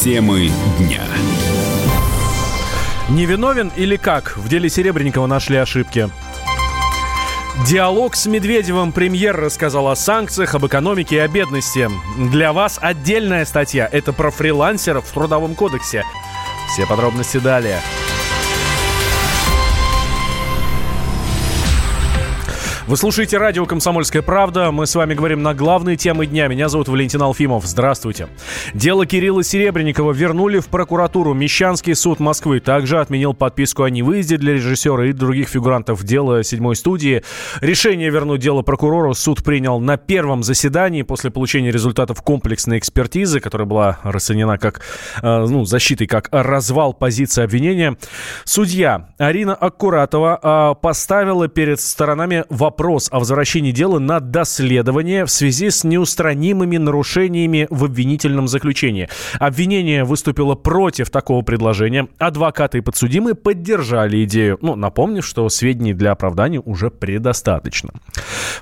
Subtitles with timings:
[0.00, 1.02] Темы дня.
[3.10, 4.34] Невиновен или как?
[4.38, 6.08] В деле Серебренникова нашли ошибки.
[7.66, 11.90] Диалог с Медведевым премьер рассказал о санкциях, об экономике и о бедности.
[12.16, 13.86] Для вас отдельная статья.
[13.92, 16.02] Это про фрилансеров в Трудовом кодексе.
[16.72, 17.82] Все подробности далее.
[22.90, 24.72] Вы слушаете радио «Комсомольская правда».
[24.72, 26.48] Мы с вами говорим на главные темы дня.
[26.48, 27.64] Меня зовут Валентин Алфимов.
[27.64, 28.26] Здравствуйте.
[28.74, 31.32] Дело Кирилла Серебренникова вернули в прокуратуру.
[31.32, 36.74] Мещанский суд Москвы также отменил подписку о невыезде для режиссера и других фигурантов дела седьмой
[36.74, 37.22] студии.
[37.60, 43.68] Решение вернуть дело прокурору суд принял на первом заседании после получения результатов комплексной экспертизы, которая
[43.68, 44.80] была расценена как
[45.22, 47.96] э, ну, защитой, как развал позиции обвинения.
[48.42, 55.30] Судья Арина Аккуратова э, поставила перед сторонами вопрос вопрос о возвращении дела на доследование в
[55.30, 59.06] связи с неустранимыми нарушениями в обвинительном заключении.
[59.38, 62.08] Обвинение выступило против такого предложения.
[62.16, 67.90] Адвокаты и подсудимые поддержали идею, ну, напомнив, что сведений для оправдания уже предостаточно.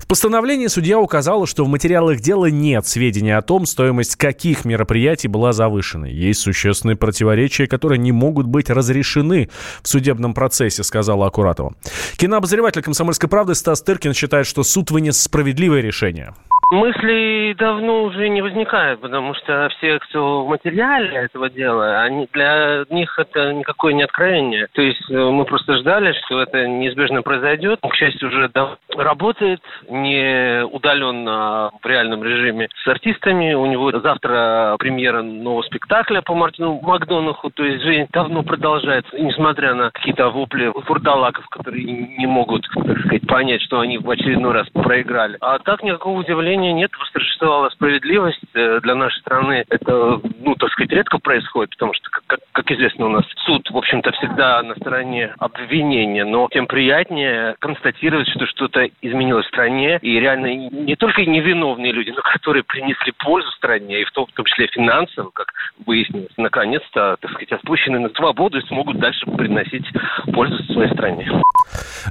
[0.01, 5.29] В постановлении судья указала, что в материалах дела нет сведений о том, стоимость каких мероприятий
[5.29, 6.07] была завышена.
[6.07, 9.49] Есть существенные противоречия, которые не могут быть разрешены
[9.81, 11.75] в судебном процессе, сказала Аккуратова.
[12.19, 16.35] Кинообозреватель «Комсомольской правды» Стас Тыркин считает, что суд вынес справедливое решение.
[16.71, 22.85] Мысли давно уже не возникают, потому что все, кто в материале этого дела, они, для
[22.91, 24.67] них это никакое не откровение.
[24.73, 27.81] То есть э, мы просто ждали, что это неизбежно произойдет.
[27.81, 28.51] К счастью, уже
[28.99, 33.55] работает не удаленно в реальном режиме с артистами.
[33.55, 37.49] У него завтра премьера нового спектакля по Мартину Макдонаху.
[37.49, 43.27] То есть жизнь давно продолжается, несмотря на какие-то вопли фурдалаков, которые не могут, так сказать,
[43.27, 45.39] понять, что они в очередной раз проиграли.
[45.41, 46.91] А так никакого удивления сожалению, нет.
[46.99, 48.41] Восторжествовала справедливость.
[48.55, 53.07] Э, для нашей страны это, ну, так сказать, редко происходит, потому что, как, как известно,
[53.07, 56.25] у нас суд, в общем-то, всегда на стороне обвинения.
[56.25, 59.99] Но тем приятнее констатировать, что что-то изменилось в стране.
[60.03, 64.33] И реально не только невиновные люди, но которые принесли пользу стране, и в том, в
[64.33, 65.53] том числе финансово, как
[65.87, 69.87] выяснилось, наконец-то, так сказать, отпущены на свободу и смогут дальше приносить
[70.33, 71.29] пользу своей стране.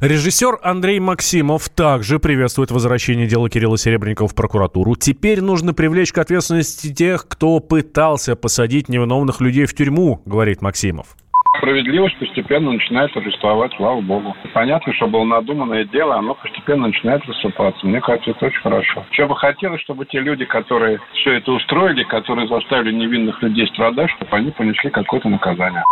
[0.02, 4.96] Режиссер Андрей Максимов также приветствует возвращение дела Кирилла Серебренникова в прокуратуру.
[4.96, 11.16] Теперь нужно привлечь к ответственности тех, кто пытался посадить невиновных людей в тюрьму, говорит Максимов
[11.58, 14.36] справедливость постепенно начинает торжествовать, слава богу.
[14.54, 17.86] Понятно, что было надуманное дело, оно постепенно начинает рассыпаться.
[17.86, 19.06] Мне кажется, это очень хорошо.
[19.12, 24.10] Что бы хотелось, чтобы те люди, которые все это устроили, которые заставили невинных людей страдать,
[24.12, 25.84] чтобы они понесли какое-то наказание.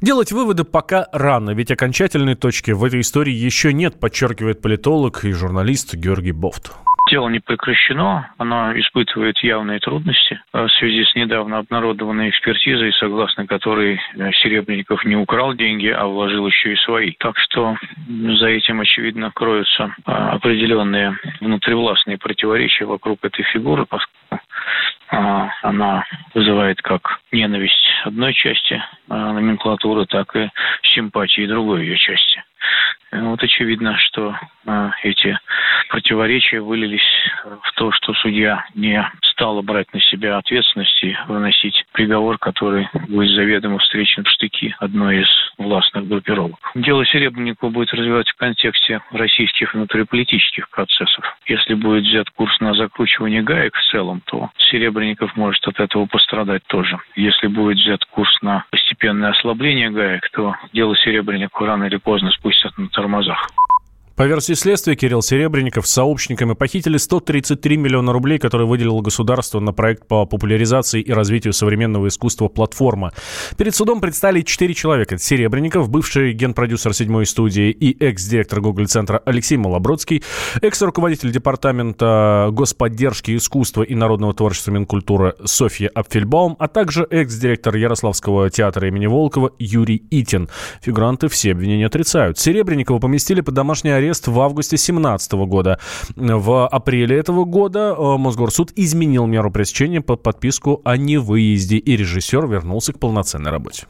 [0.00, 5.32] Делать выводы пока рано, ведь окончательной точки в этой истории еще нет, подчеркивает политолог и
[5.32, 6.72] журналист Георгий Бофт.
[7.08, 13.46] Дело не прекращено, оно испытывает явные трудности э, в связи с недавно обнародованной экспертизой, согласно
[13.46, 17.12] которой э, Серебренников не украл деньги, а вложил еще и свои.
[17.20, 17.76] Так что
[18.08, 24.40] за этим, очевидно, кроются э, определенные внутривластные противоречия вокруг этой фигуры, поскольку
[25.08, 30.50] она вызывает как ненависть одной части номенклатуры, так и
[30.82, 32.42] симпатии другой ее части.
[33.12, 34.36] Вот очевидно, что
[35.04, 35.38] эти
[35.88, 37.06] противоречия вылились
[37.62, 43.30] в то, что судья не стала брать на себя ответственность и выносить приговор, который будет
[43.30, 46.58] заведомо встречен в штыки одной из властных группировок.
[46.74, 51.24] Дело Серебренникова будет развиваться в контексте российских внутриполитических процессов.
[51.46, 56.62] Если будет взят курс на закручивание гаек в целом, то Серебренников может от этого пострадать
[56.66, 56.98] тоже.
[57.14, 62.76] Если будет взят курс на постепенное ослабление гаек, то дело Серебренникова рано или поздно спустят
[62.78, 63.48] на тормозах.
[64.16, 69.74] По версии следствия, Кирилл Серебренников с сообщниками похитили 133 миллиона рублей, которые выделило государство на
[69.74, 73.12] проект по популяризации и развитию современного искусства «Платформа».
[73.58, 75.18] Перед судом предстали четыре человека.
[75.18, 80.22] Серебренников, бывший генпродюсер седьмой студии и экс-директор Google-центра Алексей Малобродский,
[80.62, 88.88] экс-руководитель департамента господдержки искусства и народного творчества Минкультуры Софья Апфельбаум, а также экс-директор Ярославского театра
[88.88, 90.48] имени Волкова Юрий Итин.
[90.80, 92.38] Фигуранты все обвинения отрицают.
[92.38, 95.78] Серебренникова поместили под домашний арест арест в августе 2017 года.
[96.14, 102.46] В апреле этого года э, Мосгорсуд изменил меру пресечения под подписку о невыезде, и режиссер
[102.46, 103.86] вернулся к полноценной работе.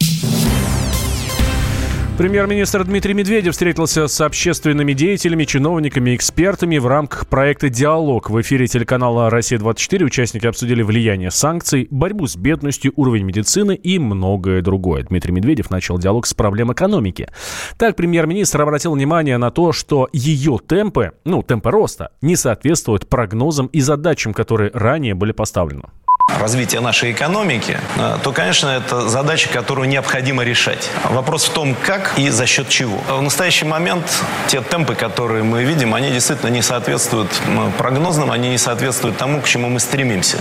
[2.16, 8.30] Премьер-министр Дмитрий Медведев встретился с общественными деятелями, чиновниками, экспертами в рамках проекта «Диалог».
[8.30, 14.62] В эфире телеканала «Россия-24» участники обсудили влияние санкций, борьбу с бедностью, уровень медицины и многое
[14.62, 15.02] другое.
[15.02, 17.28] Дмитрий Медведев начал диалог с проблем экономики.
[17.76, 23.66] Так, премьер-министр обратил внимание на то, что ее темпы, ну, темпы роста, не соответствуют прогнозам
[23.66, 25.82] и задачам, которые ранее были поставлены.
[26.26, 30.90] Развития нашей экономики, э, то, конечно, это задача, которую необходимо решать.
[31.04, 32.98] Вопрос в том, как и за счет чего.
[33.08, 34.04] В настоящий момент
[34.48, 37.30] те темпы, которые мы видим, они действительно не соответствуют
[37.78, 40.38] прогнозным, они не соответствуют тому, к чему мы стремимся.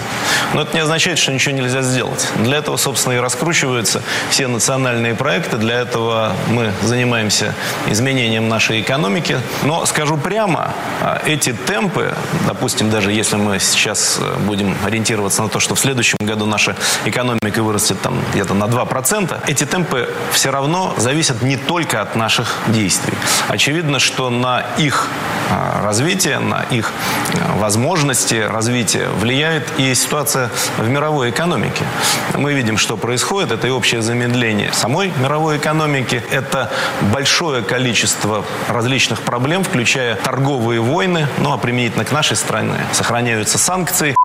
[0.53, 2.27] Но это не означает, что ничего нельзя сделать.
[2.37, 4.01] Для этого, собственно, и раскручиваются
[4.31, 5.57] все национальные проекты.
[5.57, 7.53] Для этого мы занимаемся
[7.87, 9.37] изменением нашей экономики.
[9.63, 12.15] Но скажу прямо, а, эти темпы,
[12.47, 16.75] допустим, даже если мы сейчас э, будем ориентироваться на то, что в следующем году наша
[17.05, 22.55] экономика вырастет там где-то на 2%, эти темпы все равно зависят не только от наших
[22.67, 23.13] действий.
[23.47, 25.07] Очевидно, что на их
[25.49, 26.91] а, развитие, на их
[27.33, 31.85] э, возможности развития влияет и ситуация в мировой экономике.
[32.33, 33.51] Мы видим, что происходит.
[33.51, 36.23] Это и общее замедление самой мировой экономики.
[36.31, 36.71] Это
[37.13, 41.27] большое количество различных проблем, включая торговые войны.
[41.37, 44.15] Ну, а применительно к нашей стране сохраняются санкции.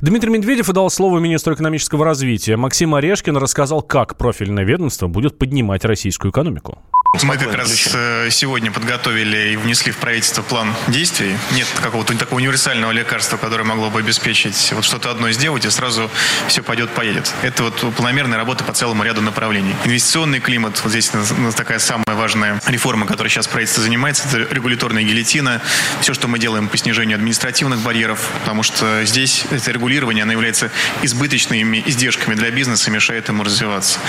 [0.00, 2.56] Дмитрий Медведев дал слово министру экономического развития.
[2.56, 6.78] Максим Орешкин рассказал, как профильное ведомство будет поднимать российскую экономику.
[7.22, 7.90] Мы как раз ключе.
[7.94, 11.36] Э, сегодня подготовили и внесли в правительство план действий.
[11.52, 16.10] Нет какого-то такого универсального лекарства, которое могло бы обеспечить вот что-то одно сделать, и сразу
[16.48, 17.32] все пойдет, поедет.
[17.42, 19.74] Это вот планомерная работа по целому ряду направлений.
[19.84, 21.10] Инвестиционный климат, вот здесь
[21.56, 25.62] такая самая важная реформа, которой сейчас правительство занимается, это регуляторная гильотина.
[26.00, 30.70] Все, что мы делаем по снижению административных барьеров, потому что здесь это регулирование, оно является
[31.02, 34.00] избыточными издержками для бизнеса, мешает ему развиваться.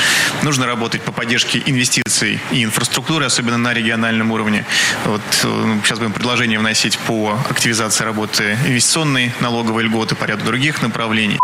[0.41, 4.65] Нужно работать по поддержке инвестиций и инфраструктуры инфраструктуры, особенно на региональном уровне.
[5.05, 10.81] Вот э, сейчас будем предложение вносить по активизации работы инвестиционной налоговой льготы по ряду других
[10.81, 11.39] направлений.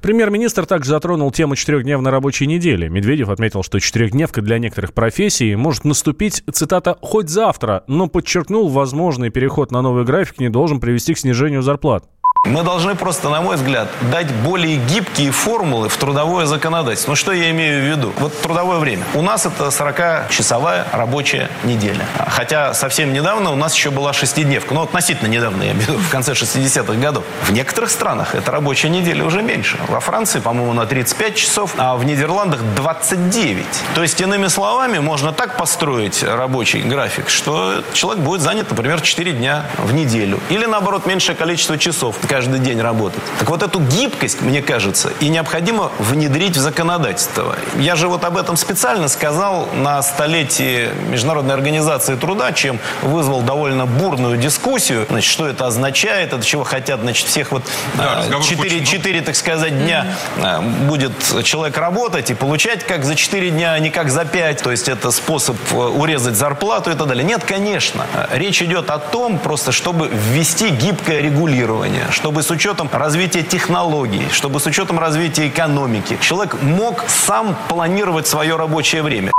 [0.00, 2.86] Премьер-министр также затронул тему четырехдневной рабочей недели.
[2.88, 9.30] Медведев отметил, что четырехдневка для некоторых профессий может наступить, цитата, «хоть завтра», но подчеркнул, возможный
[9.30, 12.04] переход на новый график не должен привести к снижению зарплат.
[12.46, 17.12] Мы должны просто, на мой взгляд, дать более гибкие формулы в трудовое законодательство.
[17.12, 18.12] Ну, что я имею в виду?
[18.18, 19.04] Вот трудовое время.
[19.14, 22.04] У нас это 40-часовая рабочая неделя.
[22.28, 24.74] Хотя совсем недавно у нас еще была шестидневка.
[24.74, 27.24] Ну, относительно недавно, я имею в виду, в конце 60-х годов.
[27.42, 29.76] В некоторых странах эта рабочая неделя уже меньше.
[29.88, 33.64] Во Франции, по-моему, на 35 часов, а в Нидерландах 29.
[33.94, 39.32] То есть, иными словами, можно так построить рабочий график, что человек будет занят, например, 4
[39.32, 40.38] дня в неделю.
[40.48, 43.22] Или, наоборот, меньшее количество часов каждый день работать.
[43.38, 47.56] Так вот эту гибкость, мне кажется, и необходимо внедрить в законодательство.
[47.78, 53.86] Я же вот об этом специально сказал на столетии Международной организации труда, чем вызвал довольно
[53.86, 55.06] бурную дискуссию.
[55.08, 57.62] Значит, что это означает, от чего хотят, значит, всех вот
[57.94, 60.06] да, 4, 4, так сказать, дня
[60.36, 60.88] mm-hmm.
[60.88, 64.62] будет человек работать и получать как за 4 дня, а не как за 5.
[64.62, 67.24] То есть это способ э, урезать зарплату и так далее.
[67.24, 68.04] Нет, конечно.
[68.30, 74.58] Речь идет о том, просто чтобы ввести гибкое регулирование, чтобы с учетом развития технологий, чтобы
[74.58, 79.30] с учетом развития экономики человек мог сам планировать свое рабочее время.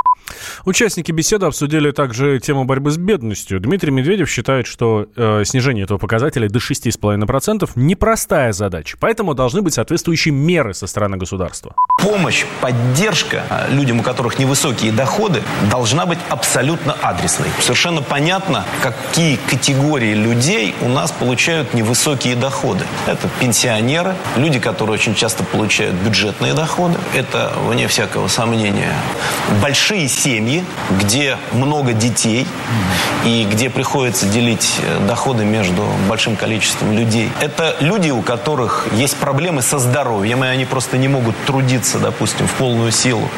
[0.66, 3.60] Участники беседы обсудили также тему борьбы с бедностью.
[3.60, 9.74] Дмитрий Медведев считает, что э, снижение этого показателя до 6,5% непростая задача, поэтому должны быть
[9.74, 11.76] соответствующие меры со стороны государства.
[12.02, 17.48] Помощь, поддержка э, людям, у которых невысокие доходы, должна быть абсолютно адресной.
[17.60, 22.86] Совершенно понятно, какие категории людей у нас получают невысокие доходы.
[23.06, 26.98] Это пенсионеры, люди, которые очень часто получают бюджетные доходы.
[27.14, 28.94] Это, вне всякого сомнения,
[29.62, 30.37] большие семьи,
[31.02, 32.48] где много детей
[33.26, 37.32] и где приходится делить э, доходы между большим количеством людей.
[37.42, 42.48] Это люди, у которых есть проблемы со здоровьем, и они просто не могут трудиться, допустим,
[42.48, 43.30] в полную силу.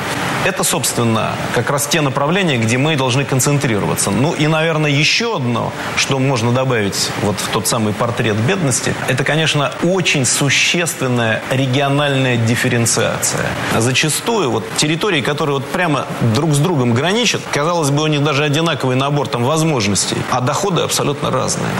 [0.45, 4.11] Это, собственно, как раз те направления, где мы должны концентрироваться.
[4.11, 9.23] Ну и, наверное, еще одно, что можно добавить вот в тот самый портрет бедности, это,
[9.23, 13.45] конечно, очень существенная региональная дифференциация.
[13.77, 17.41] Зачастую вот территории, которые вот прямо друг с другом другом граничат.
[17.53, 21.71] Казалось бы, у них даже одинаковый набор там возможностей, а доходы абсолютно разные.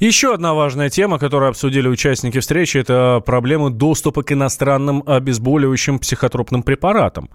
[0.00, 6.62] Еще одна важная тема, которую обсудили участники встречи, это проблемы доступа к иностранным обезболивающим психотропным
[6.62, 7.28] препаратам.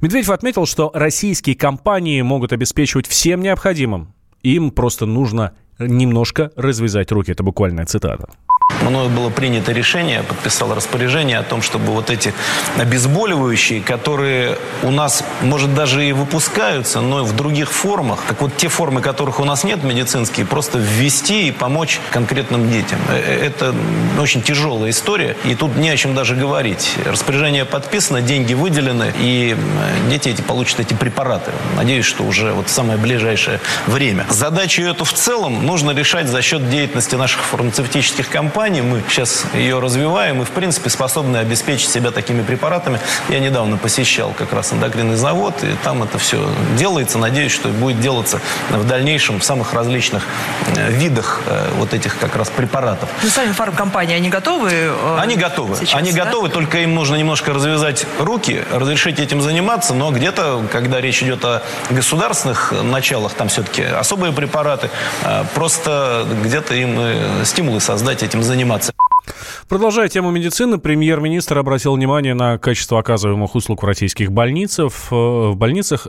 [0.00, 4.14] Медведев отметил, что российские компании могут обеспечивать всем необходимым.
[4.42, 7.32] Им просто нужно немножко развязать руки.
[7.32, 8.28] Это буквальная цитата
[8.92, 12.34] мною было принято решение, подписал распоряжение о том, чтобы вот эти
[12.78, 18.68] обезболивающие, которые у нас, может, даже и выпускаются, но в других формах, как вот те
[18.68, 22.98] формы, которых у нас нет медицинские, просто ввести и помочь конкретным детям.
[23.08, 23.74] Э, э, это
[24.20, 26.94] очень тяжелая история, и тут не о чем даже говорить.
[27.06, 31.52] Распоряжение подписано, деньги выделены, и э, дети эти получат эти препараты.
[31.76, 34.26] Надеюсь, что уже вот в самое ближайшее время.
[34.28, 39.44] Задачу эту в целом нужно решать за счет деятельности наших фармацевтических компаний, Германии, мы сейчас
[39.54, 43.00] ее развиваем и, в принципе, способны обеспечить себя такими препаратами.
[43.28, 46.38] Я недавно посещал как раз эндокринный завод, и там это все
[46.76, 47.18] делается.
[47.18, 48.40] Надеюсь, что будет делаться
[48.70, 50.26] в дальнейшем в самых различных
[50.76, 53.08] э, видах э, вот этих как раз препаратов.
[53.22, 54.70] Ну, сами фармкомпании, они готовы?
[54.70, 55.76] Э, они готовы.
[55.76, 56.24] Сейчас, они да?
[56.24, 61.44] готовы, только им нужно немножко развязать руки, разрешить этим заниматься, но где-то, когда речь идет
[61.44, 64.90] о государственных началах, там все-таки особые препараты,
[65.54, 68.92] просто где-то им стимулы создать этим заниматься.
[69.68, 74.92] Продолжая тему медицины, премьер-министр обратил внимание на качество оказываемых услуг в российских больницах.
[75.10, 76.06] В больницах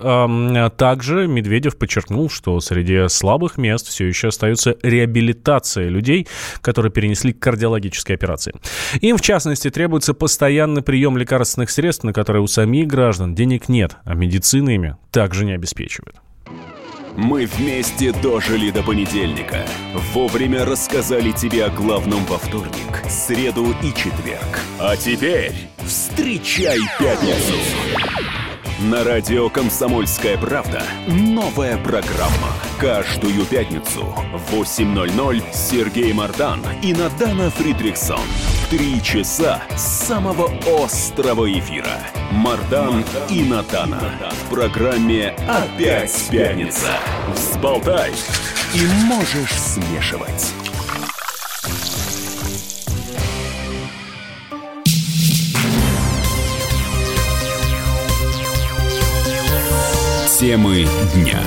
[0.75, 6.27] также Медведев подчеркнул, что среди слабых мест все еще остается реабилитация людей,
[6.61, 8.53] которые перенесли кардиологические операции.
[8.99, 13.95] Им, в частности, требуется постоянный прием лекарственных средств, на которые у самих граждан денег нет,
[14.03, 16.15] а медицина ими также не обеспечивает.
[17.15, 19.67] Мы вместе дожили до понедельника.
[20.13, 24.59] Вовремя рассказали тебе о главном во вторник, среду и четверг.
[24.79, 25.53] А теперь
[25.85, 27.53] встречай пятницу.
[28.81, 32.49] На радио «Комсомольская правда» новая программа.
[32.79, 34.03] Каждую пятницу
[34.33, 38.19] в 8.00 Сергей Мардан и Надана Фридриксон.
[38.71, 40.51] Три часа самого
[40.83, 42.01] острого эфира.
[42.33, 44.01] Мардан и Надана.
[44.31, 46.97] В программе «Опять пятница».
[47.35, 48.11] Взболтай
[48.73, 50.51] и можешь смешивать.
[60.39, 61.39] Темы дня.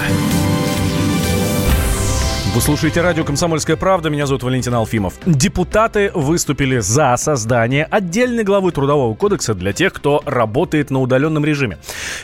[2.57, 4.09] Вы слушаете радио «Комсомольская правда».
[4.09, 5.13] Меня зовут Валентин Алфимов.
[5.27, 11.77] Депутаты выступили за создание отдельной главы Трудового кодекса для тех, кто работает на удаленном режиме.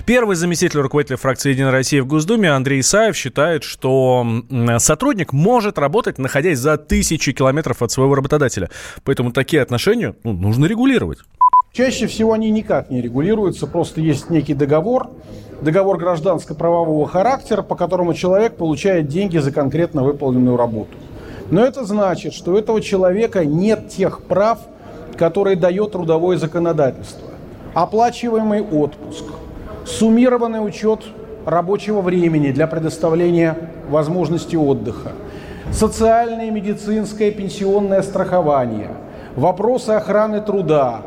[0.06, 4.26] Первый заместитель руководителя фракции «Единая Россия» в Госдуме Андрей Исаев считает, что
[4.78, 8.70] сотрудник может работать, находясь за тысячи километров от своего работодателя.
[9.04, 11.18] Поэтому такие отношения ну, нужно регулировать.
[11.72, 15.08] Чаще всего они никак не регулируются, просто есть некий договор,
[15.62, 20.90] договор гражданско-правового характера, по которому человек получает деньги за конкретно выполненную работу.
[21.50, 24.58] Но это значит, что у этого человека нет тех прав,
[25.16, 27.30] которые дает трудовое законодательство.
[27.72, 29.24] Оплачиваемый отпуск,
[29.86, 31.00] суммированный учет
[31.46, 33.56] рабочего времени для предоставления
[33.88, 35.12] возможности отдыха,
[35.70, 38.90] социальное, медицинское, пенсионное страхование,
[39.36, 41.00] вопросы охраны труда,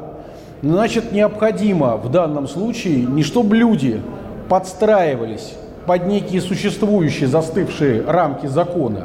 [0.66, 4.02] Значит, необходимо в данном случае не чтобы люди
[4.50, 5.54] подстраивались
[5.86, 9.04] под некие существующие застывшие рамки закона,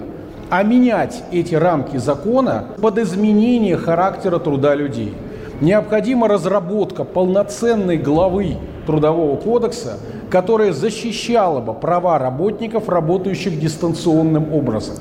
[0.48, 5.12] а менять эти рамки закона под изменение характера труда людей.
[5.60, 9.98] Необходима разработка полноценной главы Трудового кодекса,
[10.30, 14.94] которая защищала бы права работников, работающих дистанционным образом.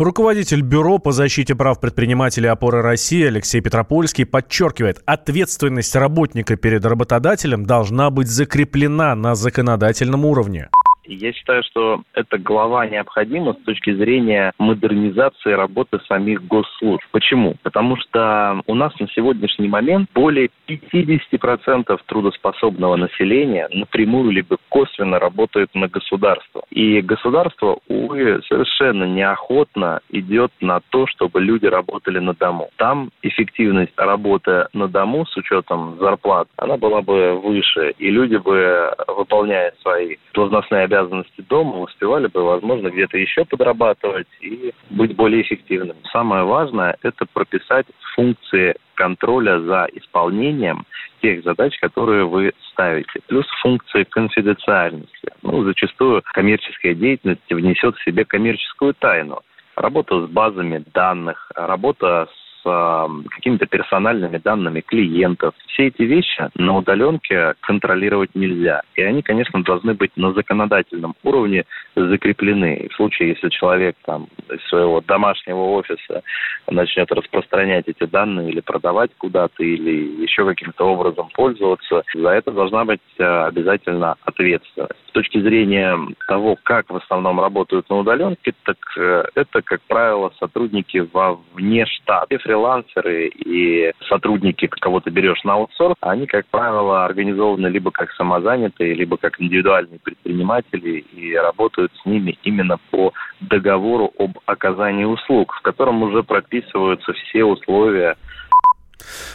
[0.00, 7.66] Руководитель Бюро по защите прав предпринимателей «Опоры России» Алексей Петропольский подчеркивает, ответственность работника перед работодателем
[7.66, 10.70] должна быть закреплена на законодательном уровне.
[11.04, 17.04] Я считаю, что эта глава необходима с точки зрения модернизации работы самих госслужб.
[17.10, 17.56] Почему?
[17.62, 25.74] Потому что у нас на сегодняшний момент более 50% трудоспособного населения напрямую либо косвенно работает
[25.74, 26.62] на государство.
[26.70, 32.70] И государство, увы, совершенно неохотно идет на то, чтобы люди работали на дому.
[32.76, 38.92] Там эффективность работы на дому с учетом зарплат, она была бы выше, и люди бы,
[39.08, 45.42] выполняя свои должностные обязанности, обязанности дома, успевали бы, возможно, где-то еще подрабатывать и быть более
[45.42, 45.98] эффективными.
[46.12, 50.84] Самое важное– это прописать функции контроля за исполнением
[51.22, 53.20] тех задач, которые вы ставите.
[53.26, 55.32] Плюс функции конфиденциальности.
[55.42, 59.40] Ну, зачастую коммерческая деятельность внесет в себе коммерческую тайну.
[59.76, 62.28] Работа с базами данных, работа
[62.62, 65.54] с какими-то персональными данными клиентов.
[65.68, 68.82] Все эти вещи на удаленке контролировать нельзя.
[68.94, 71.64] И они, конечно, должны быть на законодательном уровне
[71.96, 72.88] закреплены.
[72.90, 76.22] В случае, если человек там из своего домашнего офиса
[76.68, 82.84] начнет распространять эти данные или продавать куда-то, или еще каким-то образом пользоваться, за это должна
[82.84, 85.00] быть э, обязательно ответственность.
[85.08, 90.32] С точки зрения того, как в основном работают на удаленке, так э, это, как правило,
[90.38, 97.04] сотрудники во вне штата фрилансеры и сотрудники, кого ты берешь на аутсорс, они, как правило,
[97.04, 104.12] организованы либо как самозанятые, либо как индивидуальные предприниматели и работают с ними именно по договору
[104.18, 108.16] об оказании услуг, в котором уже прописываются все условия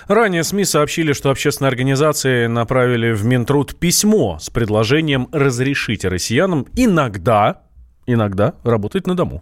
[0.08, 7.64] Ранее СМИ сообщили, что общественные организации направили в Минтруд письмо с предложением разрешить россиянам иногда,
[8.06, 9.42] иногда работать на дому.